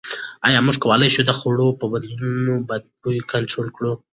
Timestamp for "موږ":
0.65-0.75